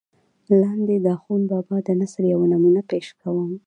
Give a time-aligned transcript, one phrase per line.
[0.61, 3.51] لاندې دَاخون بابا دَنثر يوه نمونه پېش کوم